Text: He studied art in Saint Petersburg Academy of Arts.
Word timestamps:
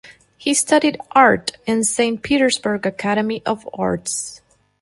He 0.35 0.55
studied 0.55 0.99
art 1.11 1.57
in 1.67 1.83
Saint 1.83 2.23
Petersburg 2.23 2.87
Academy 2.87 3.43
of 3.45 3.69
Arts. 3.71 4.41